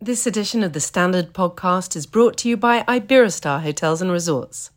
[0.00, 4.70] This edition of the Standard Podcast is brought to you by Iberostar Hotels and Resorts.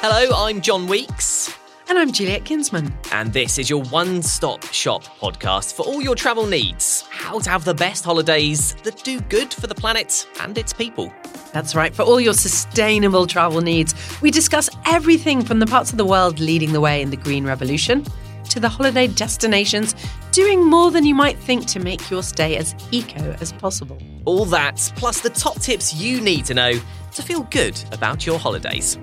[0.00, 1.54] Hello, I'm Jon Weeks.
[1.90, 2.94] And I'm Juliet Kinsman.
[3.12, 7.04] And this is your one stop shop podcast for all your travel needs.
[7.10, 11.12] How to have the best holidays that do good for the planet and its people.
[11.52, 13.94] That's right, for all your sustainable travel needs.
[14.22, 17.44] We discuss everything from the parts of the world leading the way in the green
[17.44, 18.06] revolution
[18.50, 19.94] to the holiday destinations
[20.30, 23.98] doing more than you might think to make your stay as eco as possible.
[24.24, 26.72] All that, plus the top tips you need to know
[27.14, 28.98] to feel good about your holidays.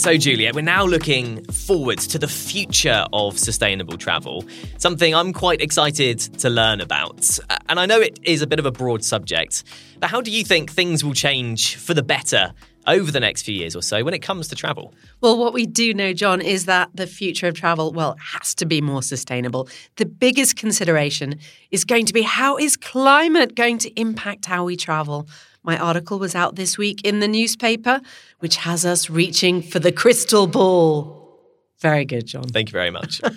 [0.00, 4.44] So, Juliet, we're now looking forward to the future of sustainable travel,
[4.78, 7.38] something I'm quite excited to learn about.
[7.68, 9.62] And I know it is a bit of a broad subject,
[9.98, 12.54] but how do you think things will change for the better
[12.86, 14.94] over the next few years or so when it comes to travel?
[15.20, 18.66] Well, what we do know, Jon, is that the future of travel, well, has to
[18.66, 19.68] be more sustainable.
[19.96, 21.38] The biggest consideration
[21.70, 25.28] is going to be how is climate going to impact how we travel?
[25.62, 28.00] My article was out this week in the newspaper,
[28.38, 31.18] which has us reaching for the crystal ball.
[31.80, 32.44] Very good, Jon.
[32.44, 33.20] Thank you very much.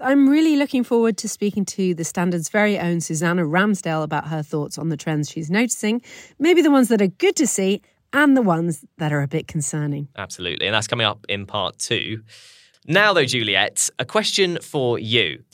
[0.00, 4.42] I'm really looking forward to speaking to the Standard's very own Suzannah Ramsdale about her
[4.42, 6.02] thoughts on the trends she's noticing,
[6.40, 9.46] maybe the ones that are good to see and the ones that are a bit
[9.46, 10.08] concerning.
[10.16, 10.66] Absolutely.
[10.66, 12.22] And that's coming up in part two.
[12.86, 15.44] Now, though, Juliet, a question for you.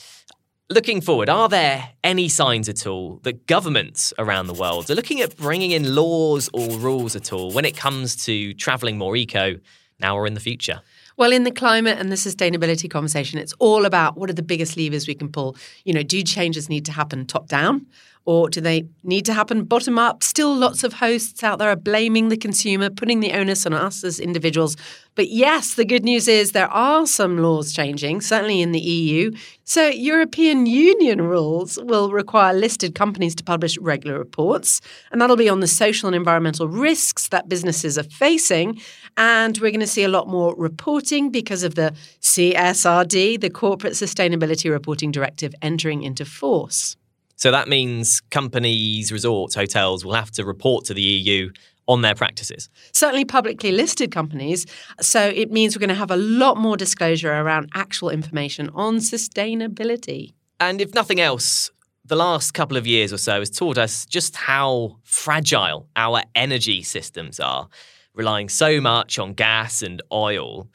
[0.71, 5.19] Looking forward, are there any signs at all that governments around the world are looking
[5.19, 9.59] at bringing in laws or rules at all when it comes to travelling more eco
[9.99, 10.81] now or in the future?
[11.17, 14.77] Well, in the climate and the sustainability conversation, it's all about what are the biggest
[14.77, 15.57] levers we can pull.
[15.83, 17.87] You know, do changes need to happen top down?
[18.25, 20.21] Or do they need to happen bottom up?
[20.21, 24.03] Still, lots of hosts out there are blaming the consumer, putting the onus on us
[24.03, 24.75] as individuals.
[25.15, 29.31] But yes, the good news is there are some laws changing, certainly in the EU.
[29.63, 34.79] So, European Union rules will require listed companies to publish regular reports,
[35.11, 38.79] and that'll be on the social and environmental risks that businesses are facing.
[39.17, 43.93] And we're going to see a lot more reporting because of the CSRD, the Corporate
[43.93, 46.95] Sustainability Reporting Directive, entering into force.
[47.39, 51.49] So that means companies, resorts, hotels will have to report to the EU
[51.87, 52.67] on their practices.
[52.93, 54.65] Certainly publicly listed companies.
[54.99, 58.97] So it means we're going to have a lot more disclosure around actual information on
[58.97, 60.33] sustainability.
[60.59, 61.71] And if nothing else,
[62.03, 66.83] the last couple of years or so has taught us just how fragile our energy
[66.83, 67.69] systems are,
[68.13, 70.67] relying so much on gas and oil.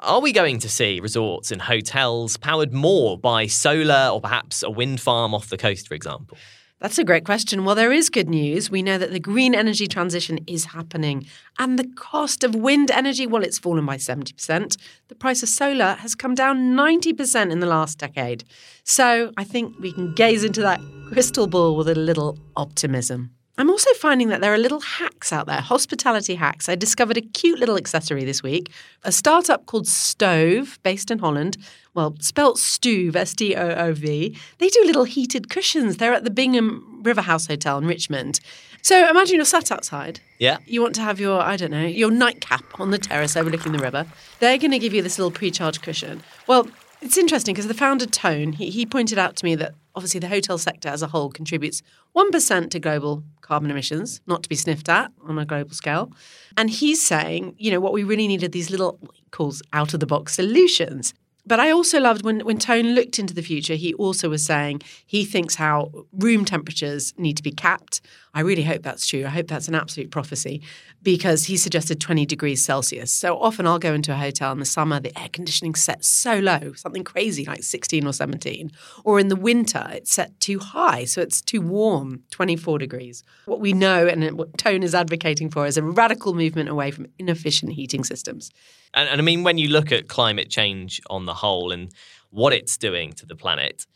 [0.00, 4.70] Are we going to see resorts and hotels powered more by solar or perhaps a
[4.70, 6.36] wind farm off the coast, for example?
[6.80, 7.64] That's a great question.
[7.64, 8.70] Well, there is good news.
[8.70, 11.26] We know that the green energy transition is happening.
[11.58, 14.76] And the cost of wind energy, well, it's fallen by 70%.
[15.08, 18.44] The price of solar has come down 90% in the last decade.
[18.84, 23.30] So I think we can gaze into that crystal ball with a little optimism.
[23.58, 26.68] I'm also finding that there are little hacks out there, hospitality hacks.
[26.68, 28.70] I discovered a cute little accessory this week,
[29.02, 31.56] a startup called Stove, based in Holland.
[31.94, 34.36] Well, spelt Stoove, S T O O V.
[34.58, 35.96] They do little heated cushions.
[35.96, 38.40] They're at the Bingham River House Hotel in Richmond.
[38.82, 40.20] So imagine you're sat outside.
[40.38, 40.58] Yeah.
[40.66, 43.78] You want to have your, I don't know, your nightcap on the terrace overlooking the
[43.78, 44.06] river.
[44.38, 46.22] They're going to give you this little pre-charged cushion.
[46.46, 46.68] Well,
[47.00, 50.28] it's interesting because the founder, Tone, he, he pointed out to me that obviously the
[50.28, 51.82] hotel sector as a whole contributes
[52.14, 56.12] 1% to global carbon emissions, not to be sniffed at on a global scale.
[56.56, 58.98] And he's saying, you know, what we really needed these little,
[59.30, 61.14] calls out of the box solutions.
[61.46, 64.82] But I also loved when, when Tone looked into the future, he also was saying
[65.06, 68.00] he thinks how room temperatures need to be capped.
[68.36, 69.24] I really hope that's true.
[69.24, 70.60] I hope that's an absolute prophecy
[71.02, 73.10] because he suggested 20 degrees Celsius.
[73.10, 76.38] So often I'll go into a hotel in the summer, the air conditioning set so
[76.40, 78.72] low, something crazy like 16 or 17.
[79.04, 83.24] Or in the winter, it's set too high, so it's too warm, 24 degrees.
[83.46, 87.06] What we know and what Tone is advocating for is a radical movement away from
[87.18, 88.50] inefficient heating systems.
[88.92, 91.90] And, and I mean, when you look at climate change on the whole and
[92.28, 93.86] what it's doing to the planet,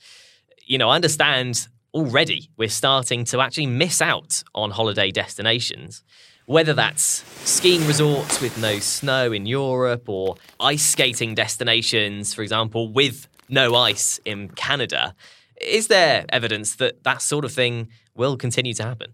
[0.65, 6.03] you know, I understand already we're starting to actually miss out on holiday destinations.
[6.47, 12.93] Whether that's skiing resorts with no snow in Europe or ice skating destinations, for example,
[12.93, 15.15] with no ice in Canada,
[15.61, 19.13] is there evidence that that sort of thing will continue to happen?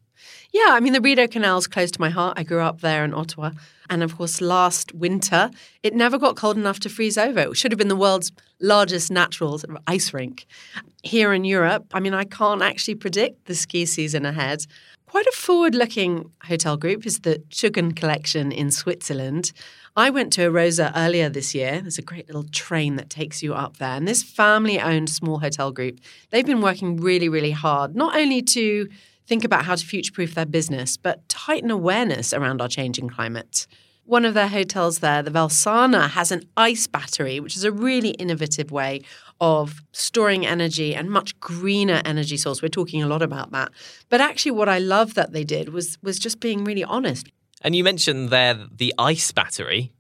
[0.57, 2.39] Yeah, I mean, the Rideau Canal is close to my heart.
[2.39, 3.51] I grew up there in Ottawa.
[3.91, 5.51] And of course, last winter,
[5.83, 7.41] it never got cold enough to freeze over.
[7.41, 10.47] It should have been the world's largest natural ice rink.
[11.03, 14.67] Here in Europe, I mean, I can't actually predict the ski season ahead.
[15.05, 19.53] Quite a forward looking hotel group is the Tschuggen Collection in Switzerland.
[19.95, 21.83] I went to Arosa earlier this year.
[21.83, 23.95] There's a great little train that takes you up there.
[23.95, 26.01] And this family owned small hotel group,
[26.31, 28.89] they've been working really, really hard, not only to
[29.27, 33.67] think about how to future proof their business, but tighten awareness around our changing climate.
[34.05, 38.11] One of their hotels there, the Valsana, has an ice battery, which is a really
[38.11, 39.01] innovative way
[39.41, 42.63] of storing energy and much greener energy source.
[42.63, 43.71] We're talking a lot about that.
[44.09, 47.29] But actually what I love that they did was was just being really honest.
[47.63, 49.93] And you mentioned there the ice battery.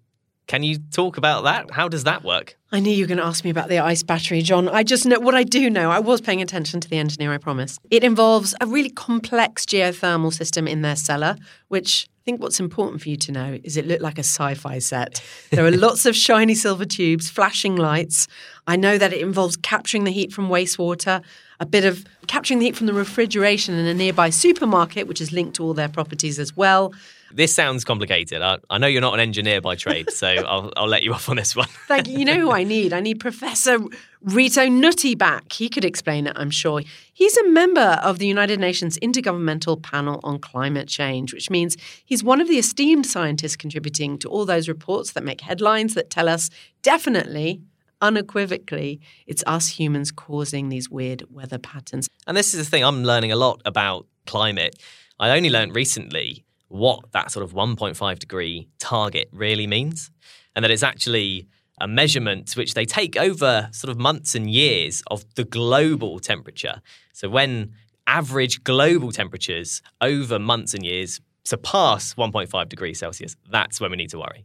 [0.46, 1.72] Can you talk about that?
[1.72, 2.56] How does that work?
[2.70, 4.68] I knew you were going to ask me about the ice battery, Jon.
[4.68, 5.90] I just know what I do know.
[5.90, 7.80] I was paying attention to the engineer, I promise.
[7.90, 13.02] It involves a really complex geothermal system in their cellar, which I think what's important
[13.02, 15.20] for you to know is it looked like a sci fi set.
[15.50, 18.28] There are lots of shiny silver tubes, flashing lights.
[18.68, 21.22] I know that it involves capturing the heat from wastewater,
[21.58, 25.32] a bit of capturing the heat from the refrigeration in a nearby supermarket, which is
[25.32, 26.92] linked to all their properties as well.
[27.36, 28.40] This sounds complicated.
[28.40, 31.28] I, I know you're not an engineer by trade, so I'll, I'll let you off
[31.28, 31.68] on this one.
[31.86, 32.18] Thank you.
[32.18, 32.94] You know who I need?
[32.94, 33.78] I need Professor
[34.22, 35.52] Rito Nutty back.
[35.52, 36.80] He could explain it, I'm sure.
[37.12, 42.24] He's a member of the United Nations Intergovernmental Panel on Climate Change, which means he's
[42.24, 46.30] one of the esteemed scientists contributing to all those reports that make headlines that tell
[46.30, 46.48] us
[46.80, 47.60] definitely
[48.00, 52.08] unequivocally, it's us humans causing these weird weather patterns.
[52.26, 54.82] And this is the thing, I'm learning a lot about climate.
[55.18, 60.10] I only learned recently what that sort of 1.5 degree target really means,
[60.54, 61.48] and that it's actually
[61.80, 66.80] a measurement which they take over sort of months and years of the global temperature.
[67.12, 67.72] So when
[68.06, 74.10] average global temperatures over months and years surpass 1.5 degrees Celsius, that's when we need
[74.10, 74.44] to worry.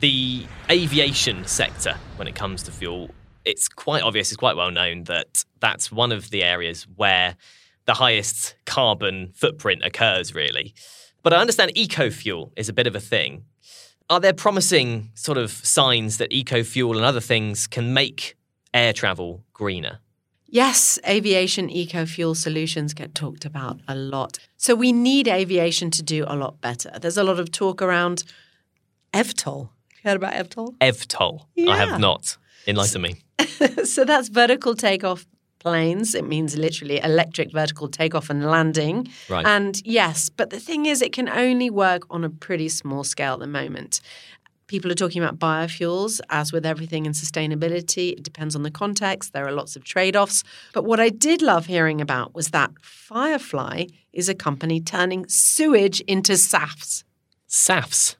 [0.00, 3.10] The aviation sector, when it comes to fuel,
[3.44, 7.36] it's quite obvious, it's quite well known that that's one of the areas where
[7.86, 10.74] the highest carbon footprint occurs, really.
[11.26, 13.46] But I understand eco fuel is a bit of a thing.
[14.08, 18.36] Are there promising sort of signs that eco fuel and other things can make
[18.72, 19.98] air travel greener?
[20.44, 24.38] Yes, aviation eco fuel solutions get talked about a lot.
[24.56, 26.92] So we need aviation to do a lot better.
[27.00, 28.22] There's a lot of talk around
[29.12, 29.70] EVTOL.
[30.04, 30.76] Heard about EVTOL?
[30.78, 31.46] EVTOL.
[31.56, 31.72] Yeah.
[31.72, 32.36] I have not.
[32.68, 33.16] Enlighten me.
[33.84, 35.26] so that's vertical takeoff
[35.66, 36.14] planes.
[36.14, 39.08] It means literally electric vertical takeoff and landing.
[39.28, 39.44] Right.
[39.44, 43.32] And yes, but the thing is, it can only work on a pretty small scale
[43.32, 44.00] at the moment.
[44.68, 48.12] People are talking about biofuels, as with everything in sustainability.
[48.12, 49.32] It depends on the context.
[49.32, 50.44] There are lots of trade offs.
[50.72, 55.98] But what I did love hearing about was that Firefly is a company turning sewage
[56.02, 57.02] into SAFs.
[57.48, 58.14] SAFs.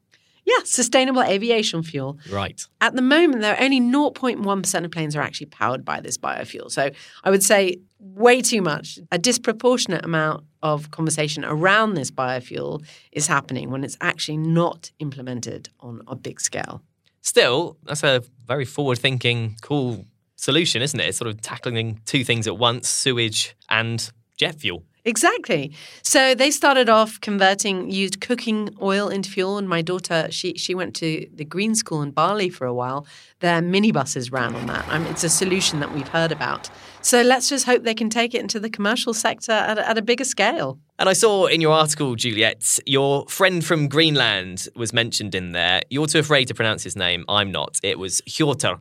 [0.46, 2.18] Yeah, sustainable aviation fuel.
[2.30, 2.64] Right.
[2.80, 6.70] At the moment, there are only 0.1% of planes are actually powered by this biofuel.
[6.70, 6.90] So
[7.24, 9.00] I would say way too much.
[9.10, 15.68] A disproportionate amount of conversation around this biofuel is happening when it's actually not implemented
[15.80, 16.80] on a big scale.
[17.22, 20.06] Still, that's a very forward thinking, cool
[20.36, 21.08] solution, isn't it?
[21.08, 24.84] It's sort of tackling two things at once sewage and jet fuel.
[25.06, 25.72] Exactly.
[26.02, 30.74] So they started off converting used cooking oil into fuel, and my daughter she she
[30.74, 33.06] went to the Green School in Bali for a while.
[33.38, 34.84] Their minibuses ran on that.
[34.88, 36.68] I mean, it's a solution that we've heard about.
[37.02, 39.96] So let's just hope they can take it into the commercial sector at a, at
[39.96, 40.80] a bigger scale.
[40.98, 45.82] And I saw in your article, Juliet, your friend from Greenland was mentioned in there.
[45.88, 47.24] You're too afraid to pronounce his name.
[47.28, 47.78] I'm not.
[47.84, 48.80] It was Hjorter.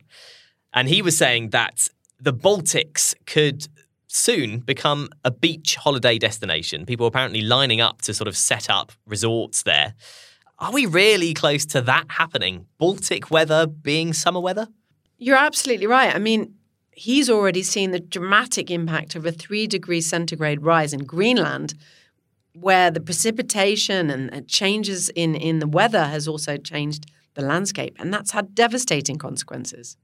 [0.74, 1.86] And he was saying that
[2.18, 3.68] the Baltics could
[4.08, 6.86] soon become a beach holiday destination.
[6.86, 9.94] People are apparently lining up to sort of set up resorts there.
[10.58, 12.66] Are we really close to that happening?
[12.78, 14.68] Baltic weather being summer weather?
[15.18, 16.14] You're absolutely right.
[16.14, 16.54] I mean,
[16.92, 21.74] he's already seen the dramatic impact of a three degree centigrade rise in Greenland,
[22.54, 27.94] where the precipitation and changes in, in the weather has also changed the landscape.
[27.98, 29.98] And that's had devastating consequences.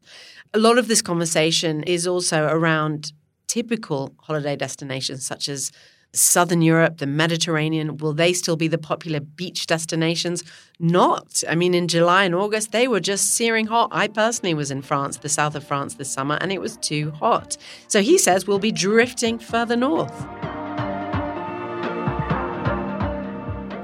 [0.53, 3.13] A lot of this conversation is also around
[3.47, 5.73] typical holiday destinations such as
[6.15, 10.45] Southern Europe, the Mediterranean, will they still be the popular beach destinations?
[10.79, 11.43] Not.
[11.49, 13.89] I mean, in July and August, they were just searing hot.
[13.93, 17.13] I personally was in France, the south of France this summer, and it was too
[17.13, 17.57] hot.
[17.89, 20.27] So he says we'll be drifting further north.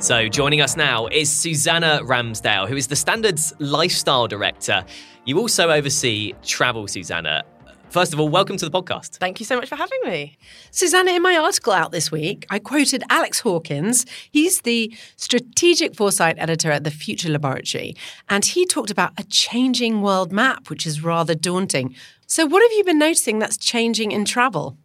[0.00, 4.84] So, joining us now is Suzannah Ramsdale, who is the Standards Lifestyle Director.
[5.24, 7.42] You also oversee travel, Suzannah.
[7.90, 9.16] First of all, welcome to the podcast.
[9.16, 10.36] Thank you so much for having me.
[10.70, 14.04] Suzannah, in my article out this week, I quoted Alex Hawkins.
[14.30, 17.96] He's the strategic foresight editor at the Future Laboratory,
[18.28, 21.94] and he talked about a changing world map, which is rather daunting.
[22.26, 24.76] So, what have you been noticing that's changing in travel?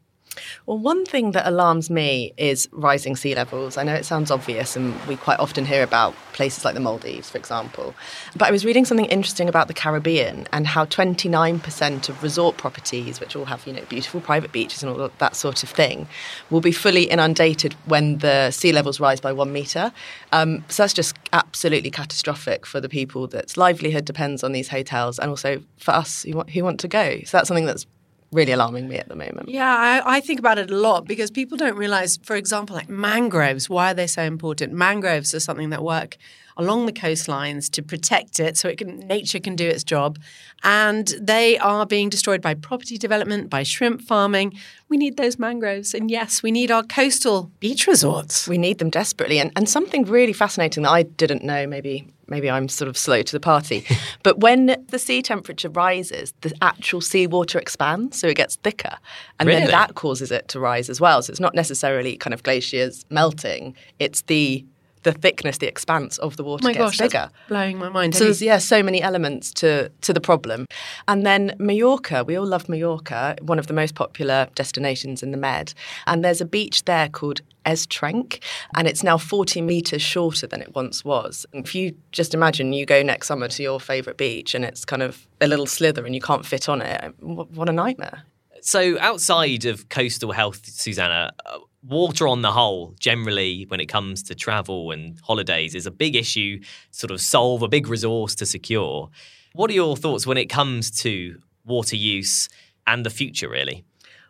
[0.65, 3.77] Well, one thing that alarms me is rising sea levels.
[3.77, 7.29] I know it sounds obvious, and we quite often hear about places like the Maldives,
[7.29, 7.93] for example.
[8.35, 13.19] But I was reading something interesting about the Caribbean and how 29% of resort properties,
[13.19, 16.07] which all have you know beautiful private beaches and all that sort of thing,
[16.49, 19.91] will be fully inundated when the sea levels rise by one metre.
[20.31, 25.19] Um, so that's just absolutely catastrophic for the people that's livelihood depends on these hotels,
[25.19, 27.19] and also for us who want, who want to go.
[27.25, 27.85] So that's something that's
[28.33, 29.49] really alarming me at the moment.
[29.49, 32.89] Yeah, I, I, think about it a lot because people don't realize, for example, like
[32.89, 34.73] mangroves, why are they so important?
[34.73, 36.17] Mangroves are something that work
[36.57, 40.19] along the coastlines to protect it so it can nature can do its job.
[40.63, 44.53] And they are being destroyed by property development by shrimp farming.
[44.89, 45.93] We need those mangroves.
[45.93, 48.47] And yes we need our coastal beach resorts.
[48.47, 49.39] We need them desperately.
[49.39, 53.21] And, and something really fascinating that i didn't know maybe maybe I'm sort of slow
[53.21, 53.85] to the party.
[54.23, 58.97] but when the sea temperature rises, the actual seawater expands, so it gets thicker.
[59.39, 59.61] And really?
[59.61, 61.21] then that causes it to rise as well.
[61.21, 64.65] So it's not necessarily kind of glaciers melting, it's the
[65.03, 67.29] the thickness, the expanse of the water oh my gets gosh, bigger.
[67.47, 68.15] blowing my mind.
[68.15, 70.65] So there's yeah, so many elements to to the problem.
[71.07, 75.37] And then Mallorca, we all love Mallorca, one of the most popular destinations in the
[75.37, 75.73] Med.
[76.07, 78.39] And there's a beach there called Es Trenc,
[78.75, 81.45] and it's now 40 metres shorter than it once was.
[81.53, 85.01] If you just imagine you go next summer to your favourite beach and it's kind
[85.01, 88.23] of a little slither and you can't fit on it, what a nightmare.
[88.61, 94.23] So, outside of coastal health, Suzannah, uh, water on the whole, generally, when it comes
[94.23, 96.59] to travel and holidays, is a big issue,
[96.91, 99.09] sort of solve, a big resource to secure.
[99.53, 102.49] What are your thoughts when it comes to water use
[102.87, 103.83] and the future, really?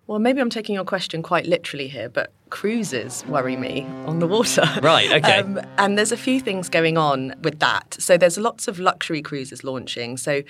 [0.05, 4.27] Well, maybe I'm taking your question quite literally here, but cruises worry me on the
[4.27, 4.63] water.
[4.81, 5.39] Right, okay.
[5.39, 7.95] Um, and there's a few things going on with that.
[7.99, 10.17] So there's lots of luxury cruises launching.
[10.17, 10.43] So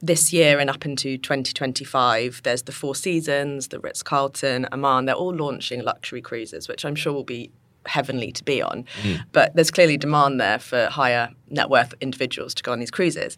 [0.00, 5.06] this year and up into 2025, there's the Four Seasons, the Ritz Carlton, Aman.
[5.06, 7.50] They're all launching luxury cruises, which I'm sure will be
[7.88, 8.84] heavenly to be on.
[9.02, 9.24] Mm.
[9.32, 13.36] But there's clearly demand there for higher net worth individuals to go on these cruises.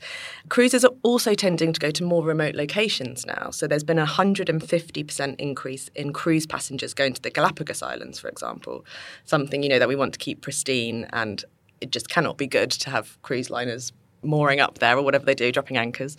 [0.48, 3.50] Cruises are also tending to go to more remote locations now.
[3.50, 8.28] So there's been a 150% increase in cruise passengers going to the Galapagos Islands, for
[8.28, 8.84] example,
[9.24, 11.44] something you know that we want to keep pristine and
[11.80, 13.92] it just cannot be good to have cruise liners
[14.22, 16.16] mooring up there or whatever they do, dropping anchors.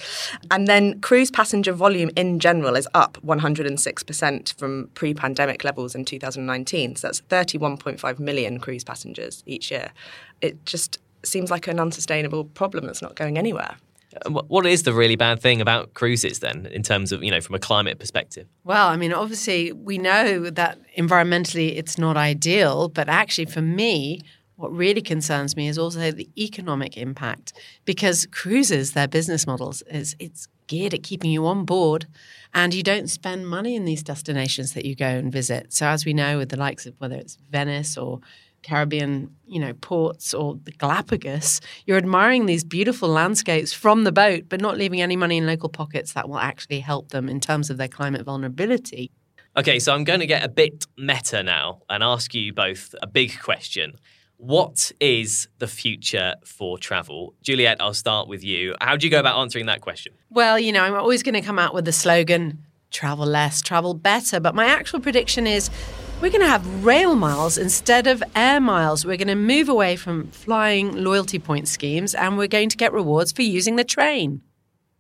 [0.50, 6.06] And then cruise passenger volume in general is up 106% from pre pandemic levels in
[6.06, 6.96] 2019.
[6.96, 9.92] So that's 31.5 million cruise passengers each year.
[10.42, 13.78] It just seems like an unsustainable problem that's not going anywhere.
[14.26, 17.40] Uh, what is the really bad thing about cruises then, in terms of, you know,
[17.40, 18.48] from a climate perspective?
[18.64, 24.22] Well, I mean, obviously, we know that environmentally it's not ideal, but actually, for me,
[24.62, 27.54] what really concerns me is also the economic impact
[27.84, 32.06] because cruises, their business models is it's geared at keeping you on board
[32.54, 35.74] and you don't spend money in these destinations that you go and visit.
[35.74, 38.20] So as we know with the likes of whether it's Venice or
[38.62, 44.44] Caribbean, you know, ports or the Galapagos, you're admiring these beautiful landscapes from the boat,
[44.48, 47.72] but not leaving any money in local pockets that will actually help them in terms
[47.72, 49.10] of their climate vulnerability.
[49.58, 53.08] Okay, so I'm going to get a bit meta now and ask you both a
[53.08, 53.98] big question.
[54.42, 57.36] What is the future for travel?
[57.44, 58.76] Juliet, I'll start with you.
[58.82, 60.14] How do you go about answering that question?
[60.32, 62.58] Well, you know, I'm always going to come out with the slogan
[62.90, 64.40] travel less, travel better.
[64.40, 65.70] But my actual prediction is
[66.24, 69.06] we're going to have rail miles instead of air miles.
[69.06, 72.94] We're going to move away from flying loyalty point schemes and we're going to get
[72.94, 74.42] rewards for using the train.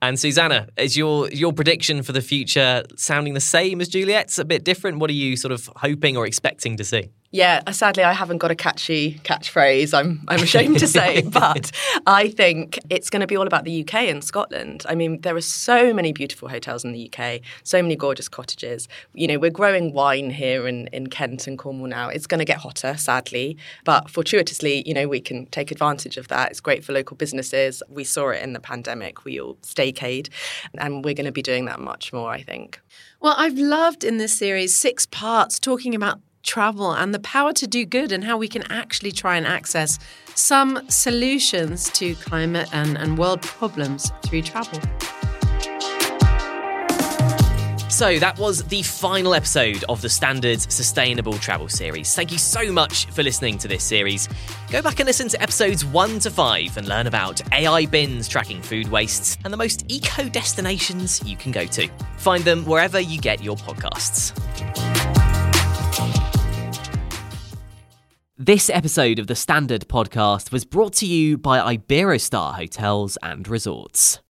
[0.03, 4.37] And Suzannah, is your your prediction for the future sounding the same as Juliet's?
[4.37, 4.99] A bit different?
[4.99, 7.09] What are you sort of hoping or expecting to see?
[7.33, 9.97] Yeah, uh, sadly, I haven't got a catchy catchphrase.
[9.97, 11.71] I'm I'm ashamed to say, but
[12.05, 14.85] I think it's going to be all about the UK and Scotland.
[14.89, 18.89] I mean, there are so many beautiful hotels in the UK, so many gorgeous cottages.
[19.13, 22.09] You know, we're growing wine here in in Kent and Cornwall now.
[22.09, 26.27] It's going to get hotter, sadly, but fortuitously, you know, we can take advantage of
[26.27, 26.51] that.
[26.51, 27.81] It's great for local businesses.
[27.87, 29.23] We saw it in the pandemic.
[29.23, 30.27] We all staycade,
[30.77, 32.29] and we're going to be doing that much more.
[32.29, 32.81] I think.
[33.21, 37.67] Well, I've loved in this series six parts talking about travel and the power to
[37.67, 39.99] do good and how we can actually try and access
[40.35, 44.79] some solutions to climate and, and world problems through travel.
[47.91, 52.15] So that was the final episode of the Standards Sustainable Travel Series.
[52.15, 54.29] Thank you so much for listening to this series.
[54.71, 58.61] Go back and listen to episodes 1 to 5 and learn about AI bins tracking
[58.61, 61.89] food wastes and the most eco destinations you can go to.
[62.17, 64.31] Find them wherever you get your podcasts.
[68.43, 74.17] This episode of the Standard Podcast was brought to you by Iberostar Hotels and Resorts.